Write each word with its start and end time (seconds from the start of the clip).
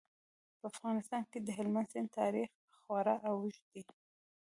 په 0.59 0.65
افغانستان 0.71 1.23
کې 1.31 1.39
د 1.41 1.49
هلمند 1.57 1.91
سیند 1.93 2.09
تاریخ 2.19 2.49
خورا 2.81 3.15
اوږد 3.29 3.63
دی. 3.75 3.83